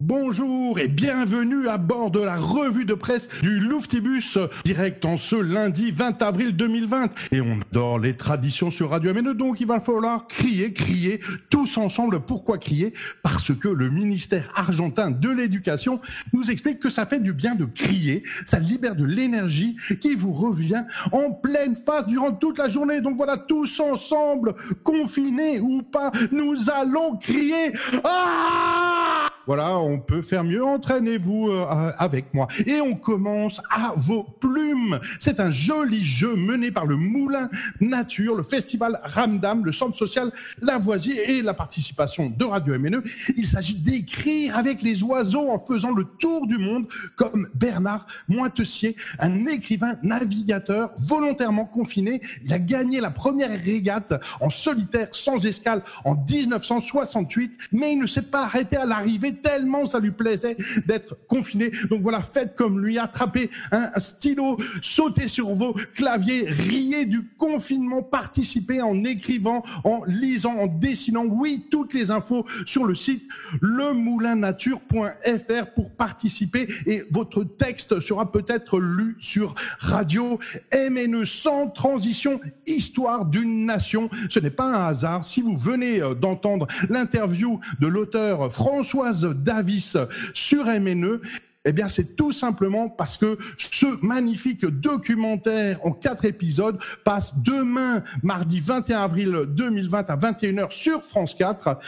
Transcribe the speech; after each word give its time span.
Bonjour 0.00 0.78
et 0.78 0.86
bienvenue 0.86 1.66
à 1.66 1.76
bord 1.76 2.12
de 2.12 2.20
la 2.20 2.36
revue 2.36 2.84
de 2.84 2.94
presse 2.94 3.28
du 3.42 3.58
Louftibus, 3.58 4.38
direct 4.64 5.04
en 5.04 5.16
ce 5.16 5.34
lundi 5.34 5.90
20 5.90 6.22
avril 6.22 6.54
2020. 6.54 7.10
Et 7.32 7.40
on 7.40 7.60
adore 7.62 7.98
les 7.98 8.16
traditions 8.16 8.70
sur 8.70 8.90
Radio 8.90 9.12
MNE, 9.12 9.34
donc 9.34 9.60
il 9.60 9.66
va 9.66 9.80
falloir 9.80 10.28
crier, 10.28 10.72
crier, 10.72 11.18
tous 11.50 11.76
ensemble. 11.78 12.20
Pourquoi 12.20 12.58
crier? 12.58 12.94
Parce 13.24 13.52
que 13.52 13.66
le 13.66 13.90
ministère 13.90 14.52
argentin 14.54 15.10
de 15.10 15.30
l'éducation 15.30 16.00
nous 16.32 16.48
explique 16.48 16.78
que 16.78 16.90
ça 16.90 17.04
fait 17.04 17.18
du 17.18 17.32
bien 17.32 17.56
de 17.56 17.64
crier, 17.64 18.22
ça 18.46 18.60
libère 18.60 18.94
de 18.94 19.04
l'énergie 19.04 19.76
qui 20.00 20.14
vous 20.14 20.32
revient 20.32 20.84
en 21.10 21.32
pleine 21.32 21.74
face 21.74 22.06
durant 22.06 22.30
toute 22.30 22.58
la 22.58 22.68
journée. 22.68 23.00
Donc 23.00 23.16
voilà, 23.16 23.36
tous 23.36 23.80
ensemble, 23.80 24.54
confinés 24.84 25.58
ou 25.58 25.82
pas, 25.82 26.12
nous 26.30 26.70
allons 26.70 27.16
crier. 27.16 27.72
Ah 28.04 29.17
voilà, 29.48 29.78
on 29.78 29.98
peut 29.98 30.20
faire 30.20 30.44
mieux. 30.44 30.62
Entraînez-vous 30.62 31.48
euh, 31.48 31.90
avec 31.96 32.34
moi. 32.34 32.48
Et 32.66 32.82
on 32.82 32.94
commence 32.94 33.62
à 33.70 33.94
vos 33.96 34.22
plumes. 34.22 35.00
C'est 35.20 35.40
un 35.40 35.50
joli 35.50 36.04
jeu 36.04 36.36
mené 36.36 36.70
par 36.70 36.84
le 36.84 36.96
Moulin 36.96 37.48
Nature, 37.80 38.34
le 38.34 38.42
festival 38.42 39.00
Ramdam, 39.04 39.64
le 39.64 39.72
centre 39.72 39.96
social 39.96 40.32
Lavoisier 40.60 41.38
et 41.38 41.40
la 41.40 41.54
participation 41.54 42.28
de 42.28 42.44
Radio 42.44 42.78
MNE. 42.78 43.02
Il 43.38 43.48
s'agit 43.48 43.76
d'écrire 43.76 44.54
avec 44.54 44.82
les 44.82 45.02
oiseaux 45.02 45.48
en 45.48 45.58
faisant 45.58 45.92
le 45.92 46.04
tour 46.04 46.46
du 46.46 46.58
monde 46.58 46.84
comme 47.16 47.48
Bernard 47.54 48.06
Mointessier, 48.28 48.96
un 49.18 49.46
écrivain 49.46 49.94
navigateur 50.02 50.90
volontairement 50.98 51.64
confiné. 51.64 52.20
Il 52.44 52.52
a 52.52 52.58
gagné 52.58 53.00
la 53.00 53.10
première 53.10 53.58
régate 53.58 54.12
en 54.42 54.50
solitaire 54.50 55.08
sans 55.12 55.46
escale 55.46 55.82
en 56.04 56.16
1968, 56.16 57.56
mais 57.72 57.94
il 57.94 57.98
ne 57.98 58.06
s'est 58.06 58.20
pas 58.20 58.42
arrêté 58.42 58.76
à 58.76 58.84
l'arrivée 58.84 59.37
tellement 59.42 59.86
ça 59.86 60.00
lui 60.00 60.10
plaisait 60.10 60.56
d'être 60.86 61.16
confiné. 61.26 61.70
Donc 61.90 62.02
voilà, 62.02 62.22
faites 62.22 62.54
comme 62.54 62.80
lui, 62.80 62.98
attrapez 62.98 63.50
un, 63.72 63.90
stylo, 63.98 64.56
sautez 64.82 65.28
sur 65.28 65.54
vos 65.54 65.74
claviers, 65.94 66.46
riez 66.48 67.06
du 67.06 67.28
confinement, 67.38 68.02
participez 68.02 68.80
en 68.80 69.04
écrivant, 69.04 69.62
en 69.84 70.02
lisant, 70.06 70.56
en 70.56 70.66
dessinant. 70.66 71.26
Oui, 71.26 71.66
toutes 71.70 71.94
les 71.94 72.10
infos 72.10 72.44
sur 72.66 72.84
le 72.84 72.94
site 72.94 73.28
lemoulinnature.fr 73.60 75.74
pour 75.74 75.92
participer 75.92 76.68
et 76.86 77.04
votre 77.10 77.44
texte 77.44 78.00
sera 78.00 78.32
peut-être 78.32 78.78
lu 78.78 79.16
sur 79.20 79.54
radio 79.78 80.38
MNE 80.72 81.24
sans 81.24 81.68
transition, 81.68 82.40
histoire 82.66 83.24
d'une 83.24 83.66
nation. 83.66 84.10
Ce 84.30 84.40
n'est 84.40 84.50
pas 84.50 84.64
un 84.64 84.86
hasard. 84.86 85.24
Si 85.24 85.40
vous 85.40 85.56
venez 85.56 86.00
euh, 86.00 86.14
d'entendre 86.14 86.66
l'interview 86.88 87.60
de 87.80 87.86
l'auteur 87.86 88.52
Françoise 88.52 89.27
Davis 89.34 89.96
sur 90.34 90.64
MNE 90.66 91.20
eh 91.68 91.72
bien, 91.72 91.88
c'est 91.88 92.16
tout 92.16 92.32
simplement 92.32 92.88
parce 92.88 93.18
que 93.18 93.36
ce 93.58 94.02
magnifique 94.04 94.64
documentaire 94.64 95.84
en 95.84 95.92
quatre 95.92 96.24
épisodes 96.24 96.78
passe 97.04 97.34
demain, 97.36 98.02
mardi 98.22 98.58
21 98.60 99.02
avril 99.02 99.40
2020 99.48 100.08
à 100.08 100.16
21h 100.16 100.70
sur 100.70 101.02
France 101.02 101.34
4. 101.34 101.78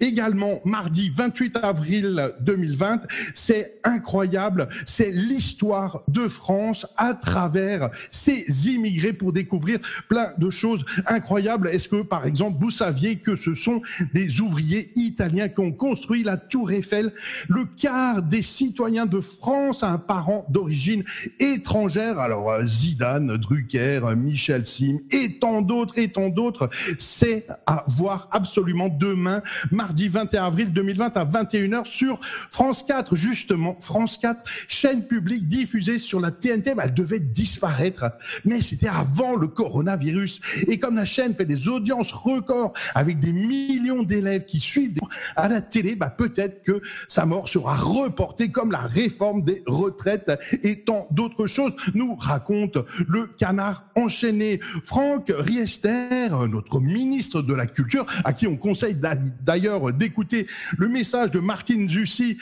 Également, 0.00 0.60
mardi 0.64 1.10
28 1.10 1.56
avril 1.56 2.32
2020. 2.42 3.00
C'est 3.34 3.80
incroyable. 3.82 4.68
C'est 4.86 5.10
l'histoire 5.10 6.04
de 6.06 6.28
France 6.28 6.86
à 6.96 7.14
travers 7.14 7.90
ces 8.12 8.68
immigrés 8.68 9.12
pour 9.12 9.32
découvrir 9.32 9.80
plein 10.08 10.32
de 10.38 10.48
choses 10.48 10.84
incroyables. 11.06 11.70
Est-ce 11.70 11.88
que, 11.88 12.02
par 12.02 12.24
exemple, 12.24 12.58
vous 12.60 12.70
saviez 12.70 13.16
que 13.16 13.34
ce 13.34 13.52
sont 13.52 13.82
des 14.12 14.40
ouvriers 14.40 14.92
italiens 14.94 15.48
qui 15.48 15.58
ont 15.58 15.72
construit 15.72 16.22
la 16.22 16.36
Tour 16.36 16.70
Eiffel? 16.70 17.12
Le 17.48 17.64
quart 17.64 18.22
des 18.22 18.42
citoyens 18.42 19.06
de 19.06 19.20
France 19.24 19.82
a 19.82 19.90
un 19.90 19.98
parent 19.98 20.46
d'origine 20.48 21.04
étrangère. 21.40 22.18
Alors 22.18 22.50
euh, 22.50 22.64
Zidane, 22.64 23.36
Drucker, 23.36 24.00
Michel 24.16 24.66
Sim 24.66 24.98
et 25.10 25.38
tant 25.38 25.62
d'autres 25.62 25.98
et 25.98 26.12
tant 26.12 26.28
d'autres. 26.28 26.68
C'est 26.98 27.46
à 27.66 27.84
voir 27.88 28.28
absolument 28.30 28.88
demain, 28.88 29.42
mardi 29.70 30.08
21 30.08 30.44
avril 30.44 30.72
2020 30.72 31.16
à 31.16 31.24
21h 31.24 31.86
sur 31.86 32.20
France 32.50 32.82
4. 32.82 33.16
Justement, 33.16 33.76
France 33.80 34.18
4, 34.18 34.44
chaîne 34.68 35.06
publique 35.06 35.48
diffusée 35.48 35.98
sur 35.98 36.20
la 36.20 36.30
TNT, 36.30 36.74
elle 36.80 36.94
devait 36.94 37.20
disparaître. 37.20 38.04
Mais 38.44 38.60
c'était 38.60 38.88
avant 38.88 39.36
le 39.36 39.48
coronavirus. 39.48 40.40
Et 40.68 40.78
comme 40.78 40.96
la 40.96 41.04
chaîne 41.04 41.34
fait 41.34 41.44
des 41.44 41.68
audiences 41.68 42.12
records 42.12 42.72
avec 42.94 43.18
des 43.18 43.32
millions 43.32 44.02
d'élèves 44.02 44.44
qui 44.44 44.60
suivent 44.60 44.98
à 45.36 45.48
la 45.48 45.60
télé, 45.60 45.96
bah 45.96 46.10
peut-être 46.10 46.62
que 46.62 46.82
sa 47.08 47.26
mort 47.26 47.48
sera 47.48 47.74
reportée 47.74 48.50
comme 48.50 48.70
la 48.70 48.80
réforme 48.80 49.03
réforme 49.04 49.42
des 49.42 49.62
retraites 49.66 50.32
et 50.62 50.80
tant 50.80 51.06
d'autres 51.10 51.46
choses, 51.46 51.74
nous 51.94 52.14
raconte 52.14 52.78
le 53.06 53.26
canard 53.26 53.84
enchaîné. 53.94 54.60
Franck 54.82 55.30
Riester, 55.36 56.28
notre 56.50 56.80
ministre 56.80 57.42
de 57.42 57.52
la 57.52 57.66
Culture, 57.66 58.06
à 58.24 58.32
qui 58.32 58.46
on 58.46 58.56
conseille 58.56 58.96
d'ailleurs 59.42 59.92
d'écouter 59.92 60.46
le 60.78 60.88
message 60.88 61.30
de 61.30 61.38
Martine 61.38 61.88
Jussi 61.88 62.38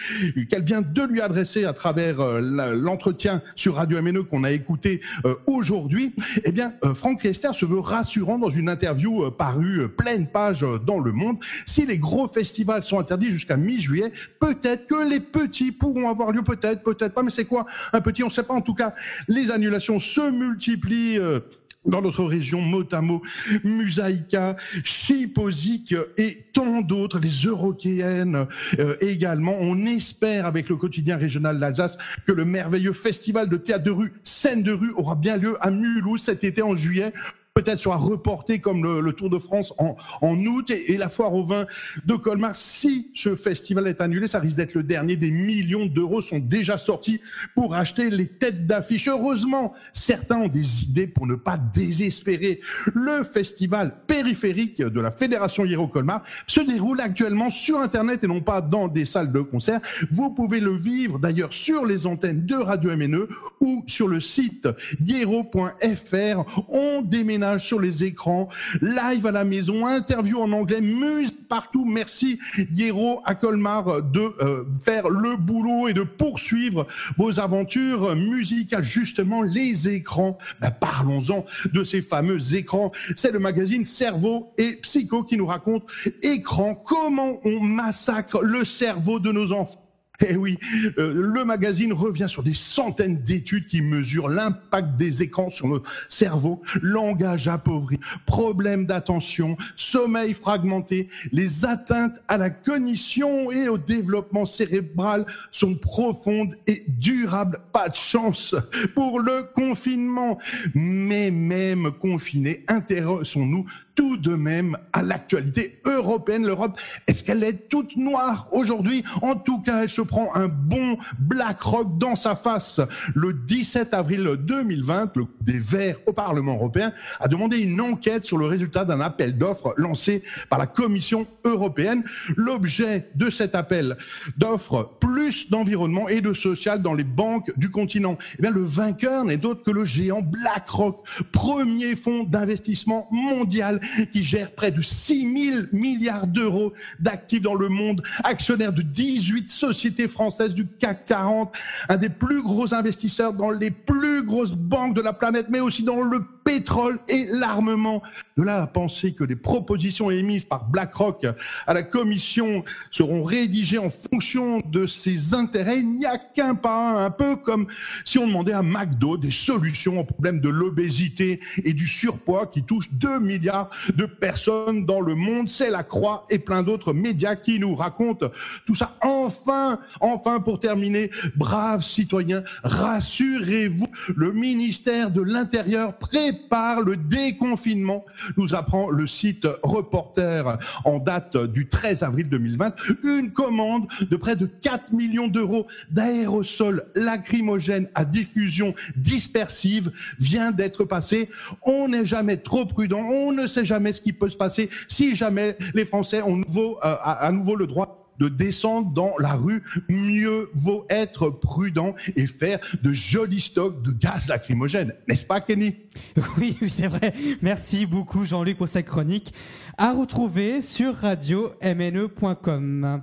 qu'elle 0.48 0.62
vient 0.62 0.82
de 0.82 1.02
lui 1.02 1.20
adresser 1.20 1.64
à 1.64 1.72
travers 1.72 2.20
euh, 2.20 2.40
l'entretien 2.74 3.42
sur 3.56 3.74
Radio 3.74 4.00
MNE 4.00 4.22
qu'on 4.22 4.44
a 4.44 4.52
écouté 4.52 5.00
euh, 5.24 5.34
aujourd'hui, 5.46 6.14
eh 6.44 6.52
bien, 6.52 6.74
euh, 6.84 6.94
Franck 6.94 7.22
Riester 7.22 7.52
se 7.54 7.66
veut 7.66 7.80
rassurant 7.80 8.38
dans 8.38 8.50
une 8.50 8.68
interview 8.68 9.30
parue 9.32 9.88
pleine 9.88 10.28
page 10.28 10.64
dans 10.86 11.00
Le 11.00 11.12
Monde. 11.12 11.38
Si 11.66 11.86
les 11.86 11.98
gros 11.98 12.28
festivals 12.28 12.82
sont 12.82 13.00
interdits 13.00 13.30
jusqu'à 13.30 13.56
mi-juillet, 13.56 14.12
peut-être 14.38 14.86
que 14.86 15.08
les 15.08 15.20
petits 15.20 15.72
pourront 15.72 16.08
avoir 16.08 16.30
lieu, 16.30 16.42
peut-être, 16.56 16.82
peut-être 16.82 17.14
pas, 17.14 17.22
mais 17.22 17.30
c'est 17.30 17.44
quoi 17.44 17.66
un 17.92 18.00
petit 18.00 18.22
On 18.22 18.26
ne 18.26 18.32
sait 18.32 18.42
pas. 18.42 18.54
En 18.54 18.60
tout 18.60 18.74
cas, 18.74 18.94
les 19.28 19.50
annulations 19.50 19.98
se 19.98 20.30
multiplient. 20.30 21.18
Euh, 21.18 21.40
dans 21.84 22.00
notre 22.00 22.22
région, 22.22 22.60
Motamo, 22.60 23.22
Musaïka, 23.64 24.54
Chiposic 24.84 25.94
et 26.16 26.46
tant 26.52 26.80
d'autres, 26.80 27.18
les 27.18 27.44
Eurokéennes 27.44 28.46
euh, 28.78 28.96
également. 29.00 29.56
On 29.58 29.84
espère 29.86 30.46
avec 30.46 30.68
le 30.68 30.76
quotidien 30.76 31.16
régional 31.16 31.58
d'Alsace 31.58 31.98
que 32.24 32.30
le 32.30 32.44
merveilleux 32.44 32.92
festival 32.92 33.48
de 33.48 33.56
théâtre 33.56 33.82
de 33.82 33.90
rue, 33.90 34.12
scène 34.22 34.62
de 34.62 34.72
rue, 34.72 34.92
aura 34.92 35.16
bien 35.16 35.36
lieu 35.36 35.56
à 35.60 35.72
Mulhouse 35.72 36.22
cet 36.22 36.44
été 36.44 36.62
en 36.62 36.76
juillet 36.76 37.12
peut-être 37.54 37.80
sera 37.80 37.96
reporté 37.96 38.60
comme 38.60 38.82
le, 38.82 39.12
Tour 39.12 39.28
de 39.28 39.38
France 39.38 39.74
en, 39.76 39.94
en 40.22 40.38
août 40.46 40.70
et, 40.70 40.96
la 40.96 41.10
foire 41.10 41.34
au 41.34 41.44
vin 41.44 41.66
de 42.06 42.14
Colmar. 42.14 42.56
Si 42.56 43.10
ce 43.14 43.34
festival 43.34 43.86
est 43.88 44.00
annulé, 44.00 44.26
ça 44.26 44.38
risque 44.38 44.56
d'être 44.56 44.74
le 44.74 44.82
dernier. 44.82 45.16
Des 45.16 45.30
millions 45.30 45.84
d'euros 45.84 46.22
sont 46.22 46.38
déjà 46.38 46.78
sortis 46.78 47.20
pour 47.54 47.74
acheter 47.74 48.08
les 48.08 48.26
têtes 48.26 48.66
d'affiche. 48.66 49.06
Heureusement, 49.08 49.74
certains 49.92 50.38
ont 50.38 50.48
des 50.48 50.84
idées 50.84 51.06
pour 51.06 51.26
ne 51.26 51.34
pas 51.34 51.58
désespérer. 51.58 52.60
Le 52.94 53.22
festival 53.22 53.96
périphérique 54.06 54.80
de 54.80 55.00
la 55.00 55.10
Fédération 55.10 55.66
Hiero 55.66 55.88
Colmar 55.88 56.22
se 56.46 56.60
déroule 56.60 57.02
actuellement 57.02 57.50
sur 57.50 57.80
Internet 57.80 58.24
et 58.24 58.28
non 58.28 58.40
pas 58.40 58.62
dans 58.62 58.88
des 58.88 59.04
salles 59.04 59.30
de 59.30 59.42
concert. 59.42 59.80
Vous 60.10 60.30
pouvez 60.30 60.60
le 60.60 60.74
vivre 60.74 61.19
d'ailleurs 61.19 61.52
sur 61.52 61.84
les 61.84 62.06
antennes 62.06 62.46
de 62.46 62.56
Radio 62.56 62.96
MNE 62.96 63.28
ou 63.60 63.84
sur 63.86 64.08
le 64.08 64.20
site 64.20 64.69
hiero.fr. 65.00 66.64
On 66.70 67.02
déménage 67.02 67.41
sur 67.58 67.80
les 67.80 68.04
écrans, 68.04 68.48
live 68.80 69.26
à 69.26 69.32
la 69.32 69.44
maison, 69.44 69.86
interview 69.86 70.41
en 70.41 70.53
anglais, 70.53 70.80
musique 70.80 71.48
partout. 71.48 71.84
Merci 71.84 72.38
Hiero 72.70 73.20
à 73.25 73.34
Colmar 73.34 74.03
de 74.03 74.32
euh, 74.41 74.64
faire 74.82 75.08
le 75.08 75.36
boulot 75.36 75.88
et 75.88 75.92
de 75.92 76.02
poursuivre 76.02 76.86
vos 77.19 77.41
aventures 77.41 78.14
musicales. 78.14 78.84
Justement, 78.84 79.42
les 79.42 79.88
écrans, 79.88 80.38
ben, 80.60 80.70
parlons-en 80.70 81.44
de 81.72 81.84
ces 81.84 82.02
fameux 82.02 82.54
écrans. 82.54 82.92
C'est 83.16 83.32
le 83.32 83.38
magazine 83.38 83.84
Cerveau 83.84 84.54
et 84.58 84.76
Psycho 84.76 85.25
qui 85.25 85.36
nous 85.36 85.47
raconte 85.47 85.84
écran, 86.22 86.75
comment 86.75 87.41
on 87.44 87.60
massacre 87.60 88.42
le 88.42 88.64
cerveau 88.64 89.19
de 89.19 89.32
nos 89.32 89.52
enfants. 89.52 89.81
Eh 90.28 90.36
oui, 90.36 90.58
euh, 90.98 91.12
le 91.14 91.44
magazine 91.44 91.92
revient 91.92 92.28
sur 92.28 92.42
des 92.42 92.54
centaines 92.54 93.22
d'études 93.22 93.66
qui 93.66 93.82
mesurent 93.82 94.28
l'impact 94.28 94.96
des 94.96 95.22
écrans 95.22 95.50
sur 95.50 95.69
le 95.69 95.82
cerveau, 96.08 96.62
langage 96.80 97.48
appauvri, 97.48 97.98
problèmes 98.24 98.86
d'attention, 98.86 99.56
sommeil 99.76 100.32
fragmenté, 100.34 101.08
les 101.32 101.64
atteintes 101.64 102.20
à 102.28 102.36
la 102.36 102.50
cognition 102.50 103.50
et 103.50 103.69
au 103.69 103.78
développement 103.78 104.46
cérébral 104.46 105.26
sont 105.50 105.74
profondes 105.74 106.56
et 106.66 106.84
durables. 106.86 107.60
Pas 107.72 107.88
de 107.88 107.94
chance 107.94 108.54
pour 108.94 109.18
le 109.20 109.48
confinement. 109.54 110.38
Mais 110.75 111.30
même 111.30 111.90
confinés, 112.00 112.64
intéressons-nous 112.68 113.66
tout 113.94 114.16
de 114.16 114.34
même 114.34 114.78
à 114.92 115.02
l'actualité 115.02 115.80
européenne. 115.84 116.46
L'Europe, 116.46 116.78
est-ce 117.06 117.24
qu'elle 117.24 117.44
est 117.44 117.68
toute 117.68 117.96
noire 117.96 118.48
aujourd'hui? 118.52 119.04
En 119.20 119.34
tout 119.34 119.60
cas, 119.60 119.82
elle 119.82 119.90
se 119.90 120.00
prend 120.00 120.34
un 120.34 120.48
bon 120.48 120.98
Black 121.18 121.60
Rock 121.60 121.98
dans 121.98 122.16
sa 122.16 122.36
face. 122.36 122.80
Le 123.14 123.32
17 123.32 123.94
avril 123.94 124.36
2020, 124.40 125.16
le 125.16 125.26
des 125.40 125.58
Verts 125.58 125.98
au 126.06 126.12
Parlement 126.12 126.54
européen 126.54 126.92
a 127.20 127.28
demandé 127.28 127.58
une 127.58 127.80
enquête 127.80 128.24
sur 128.24 128.38
le 128.38 128.46
résultat 128.46 128.84
d'un 128.84 129.00
appel 129.00 129.36
d'offres 129.36 129.74
lancé 129.76 130.22
par 130.48 130.58
la 130.58 130.66
Commission 130.66 131.26
européenne. 131.44 132.04
L'objet 132.36 133.10
de 133.14 133.30
cet 133.30 133.54
appel 133.54 133.96
d'offres, 134.36 134.96
plus 135.00 135.50
d'environnement 135.50 136.08
et 136.08 136.20
de 136.20 136.32
social 136.32 136.82
dans 136.82 136.94
les 136.94 137.04
banques 137.04 137.52
du 137.56 137.70
continent. 137.70 138.16
Eh 138.38 138.42
bien, 138.42 138.50
le 138.50 138.64
vainqueur 138.64 139.24
n'est 139.24 139.36
d'autre 139.36 139.62
que 139.62 139.70
le 139.70 139.84
géant 139.84 140.22
BlackRock, 140.22 141.06
premier 141.32 141.96
fonds 141.96 142.24
d'investissement 142.24 143.08
mondial 143.10 143.80
qui 144.12 144.25
gère 144.25 144.52
près 144.52 144.70
de 144.70 144.81
6 144.81 145.52
000 145.52 145.67
milliards 145.73 146.26
d'euros 146.26 146.73
d'actifs 147.00 147.43
dans 147.43 147.55
le 147.55 147.69
monde, 147.69 148.02
actionnaire 148.25 148.73
de 148.73 148.82
18 148.82 149.50
sociétés 149.50 150.08
françaises 150.08 150.55
du 150.55 150.67
CAC 150.67 151.06
40, 151.06 151.55
un 151.88 151.96
des 151.96 152.08
plus 152.08 152.43
gros 152.43 152.75
investisseurs 152.75 153.32
dans 153.32 153.50
les 153.50 153.70
plus 153.70 154.25
grosses 154.25 154.55
banques 154.55 154.94
de 154.94 155.00
la 155.00 155.12
planète, 155.12 155.46
mais 155.49 155.61
aussi 155.61 155.82
dans 155.82 156.00
le 156.00 156.25
pétrole 156.52 156.99
et 157.08 157.26
l'armement. 157.31 158.02
De 158.37 158.43
là 158.43 158.62
à 158.62 158.66
penser 158.66 159.14
que 159.14 159.25
les 159.25 159.37
propositions 159.37 160.10
émises 160.10 160.44
par 160.44 160.66
BlackRock 160.66 161.26
à 161.66 161.75
la 161.75 161.82
Commission 161.82 162.64
seront 162.90 163.25
rédigées 163.25 163.78
en 163.78 163.88
fonction 163.88 164.60
de 164.66 164.87
ses 164.87 165.34
intérêts, 165.34 165.78
il 165.78 165.94
n'y 165.94 166.06
a 166.06 166.19
qu'un 166.19 166.54
pas, 166.54 167.04
un 167.04 167.10
peu 167.10 167.37
comme 167.37 167.66
si 168.04 168.19
on 168.19 168.26
demandait 168.26 168.52
à 168.52 168.62
McDo 168.62 169.16
des 169.16 169.31
solutions 169.31 170.00
au 170.00 170.04
problème 170.04 170.40
de 170.40 170.49
l'obésité 170.49 171.40
et 171.64 171.72
du 171.72 171.87
surpoids 171.87 172.46
qui 172.46 172.62
touche 172.64 172.90
2 172.93 173.19
milliards 173.20 173.70
de 173.94 174.04
personnes 174.04 174.84
dans 174.84 175.00
le 175.00 175.14
monde. 175.14 175.49
C'est 175.49 175.70
la 175.70 175.84
Croix 175.84 176.26
et 176.31 176.38
plein 176.38 176.62
d'autres 176.62 176.93
médias 176.93 177.37
qui 177.37 177.58
nous 177.58 177.75
racontent 177.75 178.31
tout 178.66 178.75
ça. 178.75 178.96
Enfin, 179.00 179.78
enfin 180.00 180.40
pour 180.40 180.60
terminer, 180.60 181.10
braves 181.34 181.82
citoyens, 181.82 182.44
rassurez-vous, 182.62 183.88
le 184.14 184.32
ministère 184.32 185.10
de 185.10 185.22
l'Intérieur 185.22 185.96
prépare 185.99 186.41
le 186.84 186.96
déconfinement, 186.96 188.04
nous 188.36 188.54
apprend 188.54 188.90
le 188.90 189.06
site 189.06 189.46
Reporter 189.62 190.58
en 190.84 190.98
date 190.98 191.36
du 191.36 191.68
13 191.68 192.02
avril 192.02 192.28
2020, 192.28 192.74
une 193.04 193.32
commande 193.32 193.86
de 194.02 194.16
près 194.16 194.36
de 194.36 194.46
4 194.46 194.92
millions 194.92 195.28
d'euros 195.28 195.66
d'aérosols 195.90 196.84
lacrymogènes 196.94 197.88
à 197.94 198.04
diffusion 198.04 198.74
dispersive 198.96 199.92
vient 200.18 200.50
d'être 200.50 200.84
passée. 200.84 201.30
On 201.62 201.88
n'est 201.88 202.04
jamais 202.04 202.36
trop 202.36 202.66
prudent, 202.66 203.00
on 203.00 203.32
ne 203.32 203.46
sait 203.46 203.64
jamais 203.64 203.92
ce 203.92 204.00
qui 204.00 204.12
peut 204.12 204.28
se 204.28 204.36
passer 204.36 204.68
si 204.88 205.16
jamais 205.16 205.56
les 205.74 205.86
Français 205.86 206.22
ont 206.22 206.40
euh, 206.40 206.74
à 206.82 207.32
nouveau 207.32 207.56
le 207.56 207.66
droit 207.66 208.01
de 208.19 208.29
descendre 208.29 208.93
dans 208.93 209.14
la 209.19 209.35
rue, 209.35 209.62
mieux 209.88 210.50
vaut 210.55 210.87
être 210.91 211.31
prudent 211.31 211.94
et 212.17 212.26
faire 212.26 212.59
de 212.82 212.93
jolis 212.93 213.41
stocks 213.41 213.81
de 213.82 213.93
gaz 213.93 214.29
lacrymogène. 214.29 214.93
N'est-ce 215.09 215.25
pas, 215.26 215.41
Kenny? 215.41 215.76
Oui, 216.38 216.56
c'est 216.69 216.88
vrai. 216.88 217.14
Merci 217.43 217.85
beaucoup, 217.87 218.25
Jean-Luc, 218.25 218.56
pour 218.59 218.69
cette 218.69 218.87
chronique. 218.87 219.35
À 219.76 219.93
retrouver 219.93 220.62
sur 220.62 220.94
radio-mne.com. 220.94 223.03